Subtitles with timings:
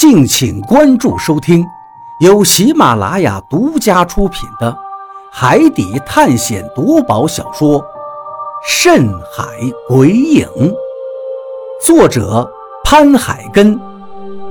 [0.00, 1.62] 敬请关注收听，
[2.20, 4.72] 由喜马拉雅独家出品的
[5.30, 7.78] 《海底探险夺宝小说》
[8.66, 9.44] 《深海
[9.86, 10.48] 鬼影》，
[11.84, 12.50] 作者
[12.82, 13.78] 潘海根，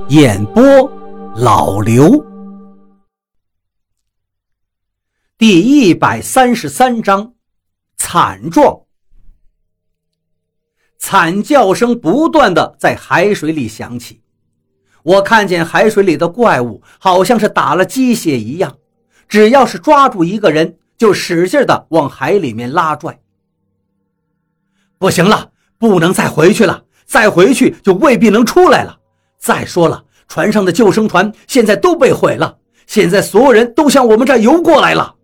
[0.06, 0.62] 演播
[1.34, 2.24] 老刘。
[5.36, 7.34] 第一百三十三章，
[7.96, 8.82] 惨状。
[10.96, 14.19] 惨叫声不断的在海水里响起。
[15.02, 18.76] 我看见海水里的怪物好像是打了鸡血一样，
[19.28, 23.18] 只要是抓住一个人，就使劲的往海里面拉拽。
[24.98, 28.98] 不行了，不能再回去了，再回去就未必能出来了。
[29.38, 35.14] 再说了，船上的救生船现在都被毁了，现在所有人都向我们这儿游过来了。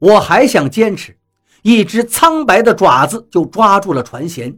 [0.00, 1.16] 我还想坚持，
[1.62, 4.56] 一只苍白的爪子就抓住了船舷。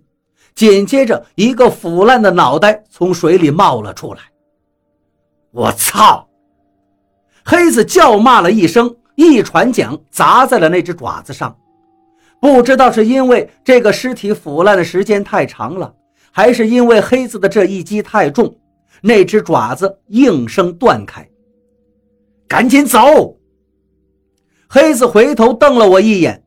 [0.55, 4.21] 紧接着，一个腐烂的脑袋从水里冒了出来。
[5.51, 6.29] 我操！
[7.45, 11.57] 黑子叫骂了一声，一船桨砸在了那只爪子上。
[12.41, 15.95] 不知道是因为这个尸体腐烂的时间太长了，
[16.31, 18.57] 还是因为黑子的这一击太重，
[19.01, 21.29] 那只爪子应声断开。
[22.47, 23.39] 赶紧走！
[24.69, 26.42] 黑子回头瞪了我一眼。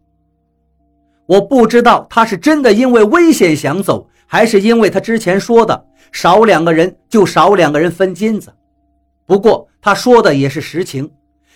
[1.28, 8.54] 我不知道他是真的因为危险想走，还是因为他之前说的少两个人就少两个人分金子。
[9.26, 11.09] 不过他说的也是实情。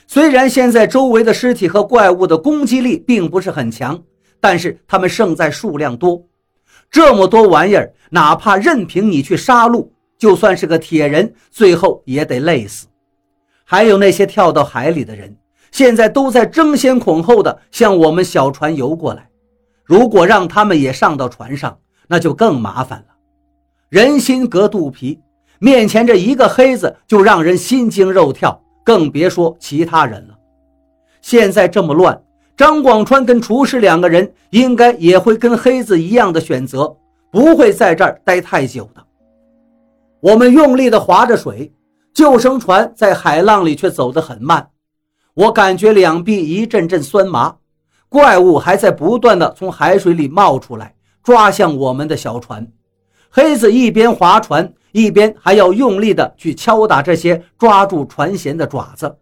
[0.08, 4.02] 虽然现在周围的尸体和怪物的攻击力并不是很强，
[4.40, 6.20] 但是他们胜在数量多。
[6.90, 12.88] 这么多玩意儿，哪怕任凭你去杀戮，就算是个铁人，最后也得累死。
[13.64, 15.38] 还有那些跳到海里的人，
[15.70, 19.29] 现在都在争先恐后的向我们小船游过来。
[19.90, 21.76] 如果让他们也上到船上，
[22.08, 23.06] 那就更麻烦了。
[23.90, 25.20] 人心隔肚皮，
[25.58, 30.38] 面前这一个黑子就让人心惊肉跳，更别说其他人了。
[31.22, 32.22] 现在这么乱，
[32.56, 36.96] 张广川跟厨师两个人应该也会跟黑子一样的选择，
[37.32, 39.04] 不会在这儿待太久的。
[40.20, 41.74] 我们用力地划着水，
[42.14, 44.70] 救生船在海浪里却走得很慢，
[45.34, 47.56] 我感觉两臂一阵阵酸麻。
[48.10, 52.68] 怪物还在不断的从海水里冒出来，抓向我们的小船。
[53.30, 59.16] 黑子一边划船，一边还要用力的去敲打这些抓住船舷的爪子，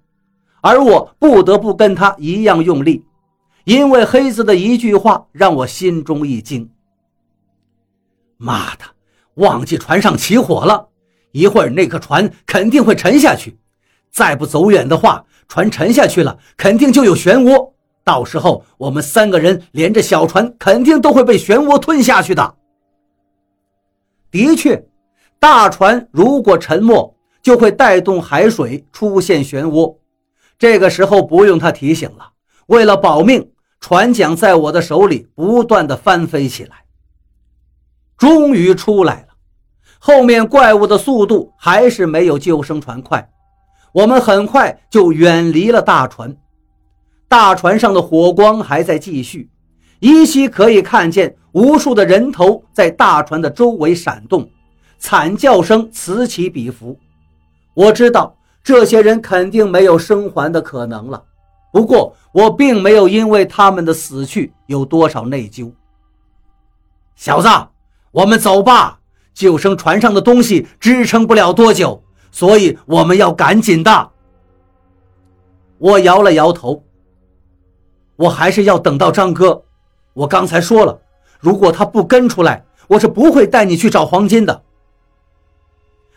[0.61, 3.03] 而我不得不跟他一样用力，
[3.65, 6.69] 因为黑子的一句话让我心中一惊
[8.37, 8.85] ：“妈的，
[9.33, 10.87] 忘记船上起火了，
[11.33, 13.57] 一会儿那个船肯定会沉下去，
[14.09, 17.71] 再不走远的话，船沉下去了，肯定就有漩涡。”
[18.07, 22.55] 到时候我们三个人连着小船肯定都会被漩涡吞下去的。
[24.31, 24.81] 的确，
[25.39, 29.93] 大船如果沉没，就会带动海水出现漩涡。
[30.57, 32.31] 这个时候不用他提醒了，
[32.67, 33.51] 为了保命，
[33.81, 36.85] 船桨在我的手里不断的翻飞起来。
[38.17, 39.33] 终于出来了，
[39.99, 43.29] 后面怪物的速度还是没有救生船快，
[43.91, 46.33] 我们很快就远离了大船。
[47.29, 49.49] 大船上的火光还在继续，
[49.99, 54.49] 依稀可以看见无数的人头在大船的周围闪动，
[54.97, 56.97] 惨叫声此起彼伏。
[57.73, 61.21] 我知道这些人肯定没有生还的可能了，
[61.73, 65.71] 不过我并没有因为他们的死去有多少内疚。
[67.15, 67.49] 小子，
[68.11, 68.99] 我们走吧，
[69.33, 72.01] 救生船上的东西支撑不了多久，
[72.31, 74.11] 所以我们要赶紧的。
[75.77, 76.83] 我摇了摇头。
[78.17, 79.63] 我还是要等到张哥。
[80.13, 80.99] 我刚才说了，
[81.39, 84.63] 如果他不跟出来，我是不会带你去找黄金的。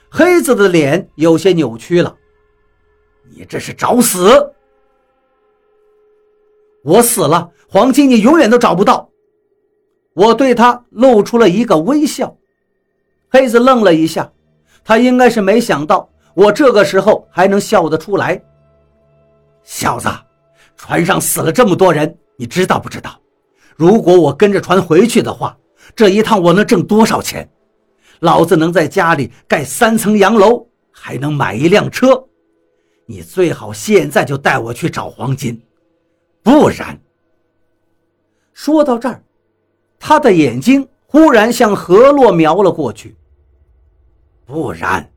[0.08, 2.16] 黑子的脸有些扭曲了。
[3.32, 4.52] 你这是找死！
[6.82, 9.08] 我死了，黄金你永远都找不到。
[10.14, 12.34] 我对他露出了一个微笑。
[13.28, 14.32] 黑子愣了一下，
[14.82, 18.42] 他应该是没想到我这个时候还能笑得出来。
[19.62, 20.08] 小子。
[20.82, 23.20] 船上死了这么多人，你知道不知道？
[23.76, 25.54] 如果我跟着船回去的话，
[25.94, 27.46] 这一趟我能挣多少钱？
[28.20, 32.24] 老子能在家里盖三层洋楼，还能买一辆车。
[33.04, 35.62] 你最好现在就带我去找黄金，
[36.42, 36.98] 不然……
[38.54, 39.22] 说到这儿，
[39.98, 43.14] 他的眼睛忽然向河洛瞄了过去。
[44.46, 45.12] 不然，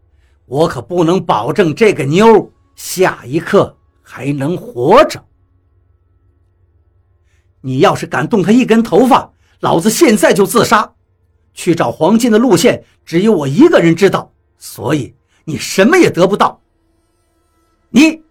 [0.46, 5.24] 我可不能保证这个妞下一刻还能活着。
[7.66, 9.32] 你要是敢动他一根头发，
[9.62, 10.94] 老子现在就自杀。
[11.54, 15.14] 去找黄金的路线只有我一个人知道，所以
[15.46, 16.60] 你什么也得不到。
[17.90, 18.22] 你，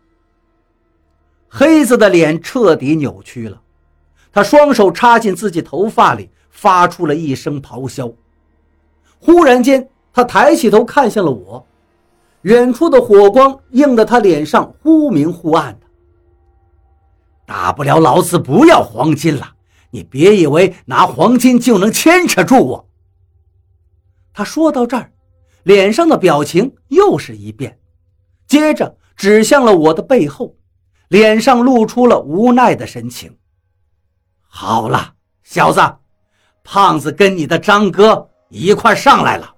[1.49, 3.59] 黑子的脸彻底扭曲了，
[4.33, 8.13] 他双手插进自己头发里，发出了一声咆哮。
[9.19, 11.65] 忽然间，他抬起头看向了我，
[12.43, 15.79] 远处的火光映得他脸上忽明忽暗。
[17.53, 19.57] 大不了老子不要黄金了，
[19.91, 22.89] 你别以为拿黄金就能牵扯住我。
[24.33, 25.13] 他说到这儿，
[25.63, 27.79] 脸上的表情又是一变，
[28.47, 30.57] 接着指向了我的背后，
[31.09, 33.37] 脸上露出了无奈的神情。
[34.49, 35.13] 好了，
[35.43, 35.97] 小子，
[36.65, 39.55] 胖子跟你的张哥一块上来了。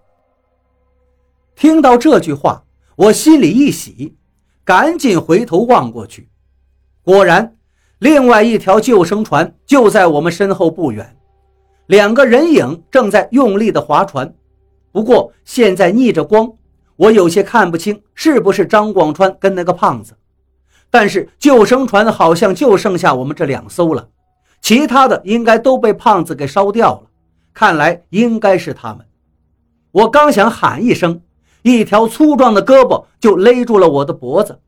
[1.54, 2.64] 听到这句话，
[2.96, 4.16] 我心里一喜，
[4.64, 6.28] 赶紧回头望过去，
[7.04, 7.56] 果然，
[7.98, 11.16] 另外一条救生船就在我们身后不远，
[11.86, 14.34] 两个人影正在用力地划船。
[14.92, 16.52] 不过现在逆着光，
[16.96, 20.14] 我有些看不清是不是张广川跟那个胖子。
[20.90, 24.08] 但是救生船好像就剩下我们这两艘了，
[24.60, 27.10] 其他的应该都被胖子给烧掉了。
[27.52, 29.04] 看来应该是他们。
[29.90, 31.20] 我刚想喊一声，
[31.62, 34.58] 一条粗壮的胳膊就勒住了我的脖子，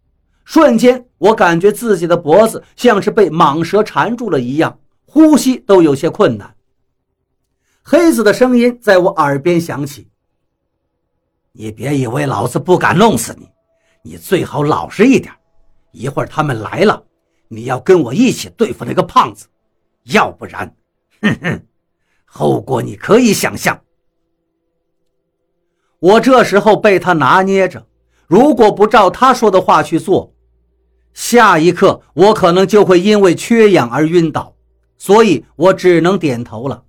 [0.47, 6.55] 瞬间我感觉自己的脖子像是被蟒蛇缠住了一样，呼吸都有些困难。
[7.83, 10.09] 黑子的声音在我耳边响起。
[11.51, 13.49] 你别以为老子不敢弄死你，
[14.03, 15.35] 你最好老实一点。
[15.91, 17.03] 一会儿他们来了，
[17.49, 19.49] 你要跟我一起对付那个胖子，
[20.05, 20.73] 要不然，
[21.23, 21.67] 哼哼，
[22.25, 23.81] 后果你可以想象。
[25.99, 27.85] 我这时候被他拿捏着，
[28.29, 30.33] 如果不照他说的话去做，
[31.17, 34.55] 下一刻我可能就会因为缺氧而晕倒，
[34.99, 36.85] 所以我只能点头了。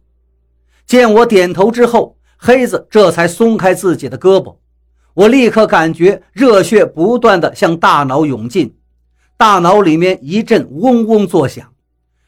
[0.86, 2.16] 见我点头之后。
[2.40, 4.58] 黑子这才松开自己的胳膊，
[5.16, 8.78] 我立刻感觉热血不断的向大脑涌进，
[9.36, 11.74] 大脑里面一阵嗡嗡作响。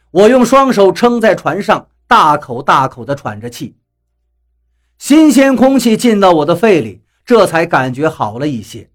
[0.09, 3.75] 我用双手撑在船上，大口大口的喘着气。
[4.97, 8.88] 新鲜空气进到我的肺里，这才感觉好了一些。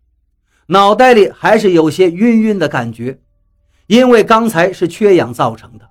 [0.66, 3.18] 脑袋里还是有些晕晕的感觉，
[3.86, 5.84] 因为刚才是缺氧造成的。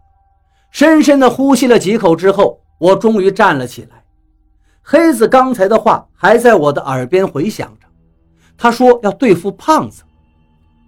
[0.71, 4.03] 深深的呼吸了几口之后，我终于站了起来。
[4.81, 7.87] 黑子刚才的话还在我的耳边回响着，
[8.57, 10.01] 他说要对付胖子，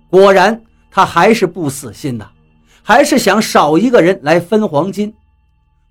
[0.09, 0.59] 果然
[0.89, 2.27] 他还是不死心呐，
[2.81, 5.13] 还是想少一个人来分黄金。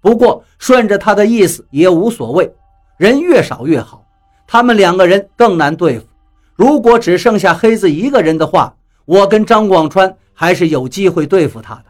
[0.00, 2.52] 不过顺着他的意思也无所谓，
[2.98, 4.04] 人越少越好，
[4.46, 6.06] 他们两个人更难对付。
[6.54, 8.74] 如果只剩下黑子一个人的话，
[9.04, 11.84] 我跟张广川还是有机会对付他的。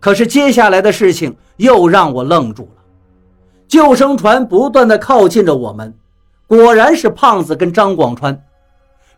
[0.00, 2.82] 可是接下来的事情又让我愣住了。
[3.68, 5.94] 救生船不断的靠近着我们，
[6.46, 8.44] 果然是胖子跟张广川，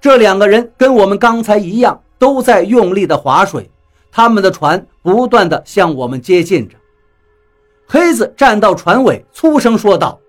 [0.00, 3.70] 这两个人跟我们刚才一样，都在用力的划水，
[4.12, 6.76] 他们的船不断的向我们接近着。
[7.87, 10.20] 黑子站到船尾，粗声说道：“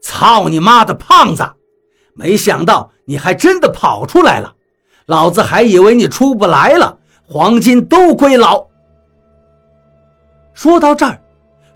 [0.00, 1.44] 操你妈的胖子，
[2.14, 4.54] 没想到你还真的跑出来了，
[5.06, 8.66] 老子还以为你出不来了，黄金都归老。”
[10.54, 11.20] 说到这儿。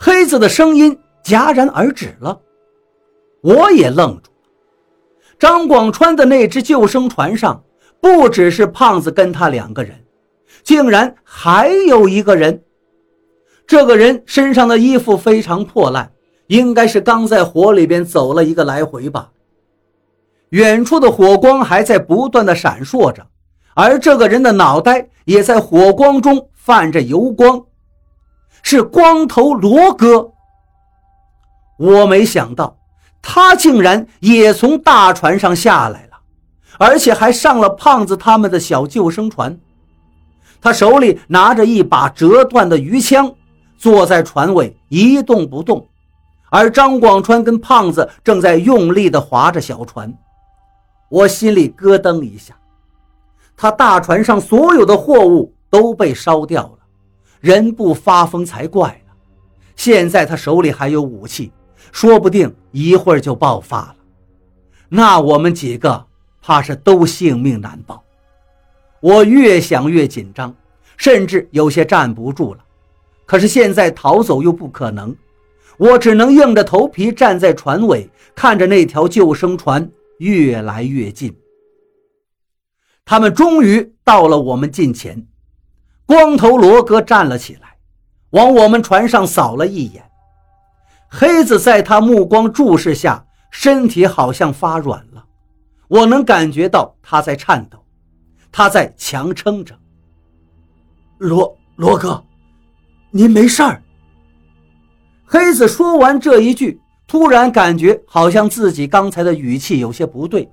[0.00, 2.40] 黑子的声音戛然而止了，
[3.40, 4.48] 我也愣住了。
[5.40, 7.64] 张广川的那只救生船上
[8.00, 10.04] 不只是胖子跟他两个人，
[10.62, 12.62] 竟然还有一个人。
[13.66, 16.12] 这个人身上的衣服非常破烂，
[16.46, 19.32] 应该是刚在火里边走了一个来回吧。
[20.50, 23.26] 远处的火光还在不断的闪烁着，
[23.74, 27.62] 而这个人的脑袋也在火光中泛着油光。
[28.62, 30.32] 是光头罗哥，
[31.78, 32.76] 我没想到
[33.22, 36.18] 他竟然也从大船上下来了，
[36.78, 39.58] 而且还上了胖子他们的小救生船。
[40.60, 43.32] 他手里拿着一把折断的鱼枪，
[43.78, 45.86] 坐在船尾一动不动。
[46.50, 50.12] 而张广川跟胖子正在用力地划着小船，
[51.08, 52.54] 我心里咯噔一下。
[53.56, 56.78] 他大船上所有的货物都被烧掉了。
[57.40, 59.12] 人不发疯才怪呢！
[59.76, 61.52] 现在他手里还有武器，
[61.92, 63.96] 说不定一会儿就爆发了，
[64.88, 66.04] 那我们几个
[66.42, 68.02] 怕是都性命难保。
[69.00, 70.52] 我越想越紧张，
[70.96, 72.60] 甚至有些站不住了。
[73.24, 75.14] 可是现在逃走又不可能，
[75.76, 79.88] 我只能硬着头皮站在船尾，看着那条救生船
[80.18, 81.36] 越来越近。
[83.04, 85.26] 他们终于到了我们近前。
[86.04, 87.76] 光头罗哥站了起来，
[88.30, 90.10] 往我们船上扫了一眼。
[91.10, 95.26] 黑子在他目光注视下，身体好像发软了。
[95.88, 97.82] 我能感觉到他在颤抖，
[98.52, 99.78] 他在强撑着。
[101.18, 102.22] 罗罗哥，
[103.10, 103.82] 您没事儿。
[105.24, 110.48] 黑子说完这一句，突然感觉好像自己刚才的语气有些不对，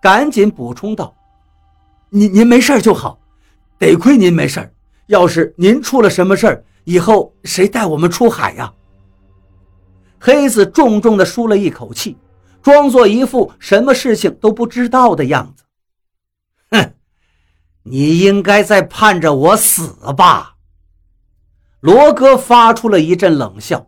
[0.00, 1.14] 赶紧补充道
[2.08, 3.18] ：“您您没事就好，
[3.78, 4.74] 得亏您没事
[5.08, 8.72] 要是您出了什么事儿，以后谁带我们出海呀？”
[10.18, 12.16] 黑子重重的舒了一口气，
[12.62, 15.64] 装作一副什么事情都不知道的样子。
[16.70, 16.94] 哼，
[17.82, 20.54] 你应该在盼着我死吧？
[21.80, 23.86] 罗哥发出了一阵冷笑。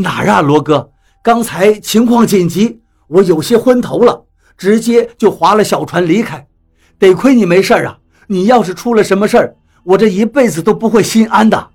[0.00, 0.90] 哪儿啊，罗哥？
[1.22, 4.24] 刚才情况紧急，我有些昏头了，
[4.56, 6.46] 直接就划了小船离开。
[6.98, 7.98] 得亏你没事啊！
[8.28, 11.70] 你要是出了什么事儿，我这一辈子都不会心安的。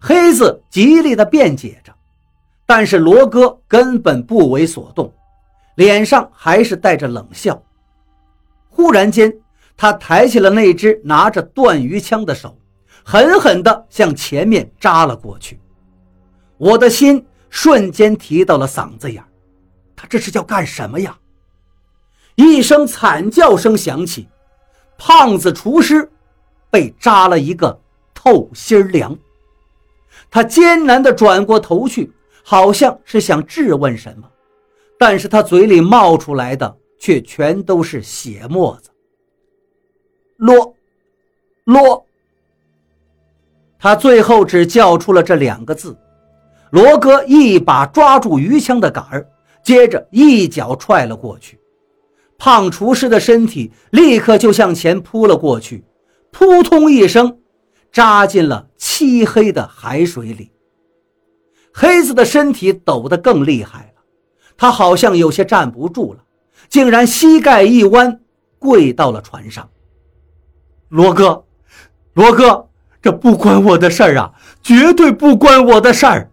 [0.00, 1.92] 黑子极力的辩解着，
[2.66, 5.12] 但是罗哥根本不为所动，
[5.76, 7.62] 脸上还是带着冷笑。
[8.68, 9.32] 忽然间，
[9.76, 12.58] 他抬起了那只拿着断鱼枪的手，
[13.04, 15.60] 狠狠地向前面扎了过去。
[16.64, 19.22] 我的心瞬间提到了嗓子眼
[19.94, 21.14] 他这是要干什么呀？
[22.36, 24.26] 一声惨叫声响起，
[24.96, 26.10] 胖子厨师
[26.70, 27.78] 被扎了一个
[28.14, 29.14] 透心凉。
[30.30, 32.10] 他艰难地转过头去，
[32.42, 34.26] 好像是想质问什么，
[34.98, 38.88] 但是他嘴里冒出来的却全都是血沫子。
[40.38, 40.74] 罗，
[41.64, 42.06] 罗。
[43.78, 45.94] 他最后只叫出了这两个字。
[46.74, 49.28] 罗哥一把抓住鱼枪的杆儿，
[49.62, 51.60] 接着一脚踹了过去，
[52.36, 55.84] 胖厨师的身体立刻就向前扑了过去，
[56.32, 57.38] 扑通一声。
[57.92, 60.50] 扎进了漆黑的海水里，
[61.72, 64.02] 黑子的身体抖得更厉害了，
[64.56, 66.24] 他好像有些站不住了，
[66.68, 68.18] 竟然膝盖一弯，
[68.58, 69.70] 跪到了船上。
[70.88, 71.44] 罗哥，
[72.14, 72.68] 罗哥，
[73.00, 76.32] 这不关我的事儿啊，绝对不关我的事儿！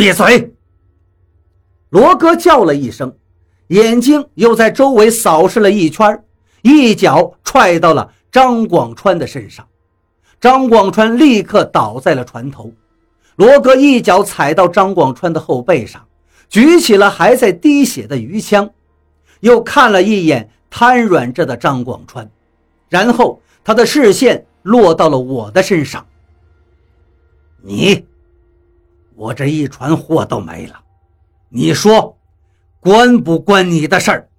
[0.00, 0.54] 闭嘴！
[1.90, 3.14] 罗哥叫了一声，
[3.66, 6.24] 眼睛又在周围扫视了一圈，
[6.62, 9.68] 一脚踹到了张广川的身上。
[10.40, 12.72] 张广川立刻倒在了船头，
[13.36, 16.02] 罗哥一脚踩到张广川的后背上，
[16.48, 18.70] 举起了还在滴血的鱼枪，
[19.40, 22.26] 又看了一眼瘫软着的张广川，
[22.88, 26.06] 然后他的视线落到了我的身上。
[27.60, 28.06] 你，
[29.20, 30.80] 我这一船货都没了，
[31.50, 32.16] 你说，
[32.80, 34.30] 关不关你的事儿？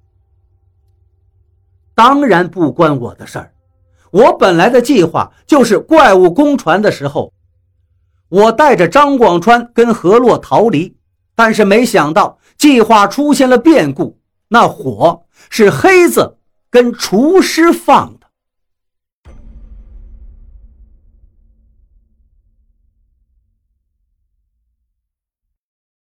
[1.94, 3.54] 当然不关我的事儿。
[4.10, 7.32] 我本来的计划就是怪物攻船的时候，
[8.28, 10.98] 我带着张广川跟何洛逃离，
[11.36, 14.18] 但是没想到计划出现了变故。
[14.48, 16.40] 那火是黑子
[16.72, 18.21] 跟厨师放的。